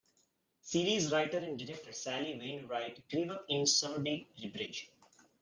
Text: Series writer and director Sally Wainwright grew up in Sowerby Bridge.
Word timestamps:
Series 0.63 1.11
writer 1.11 1.37
and 1.37 1.59
director 1.59 1.91
Sally 1.91 2.35
Wainwright 2.39 3.07
grew 3.07 3.29
up 3.29 3.45
in 3.47 3.67
Sowerby 3.67 4.27
Bridge. 4.51 4.89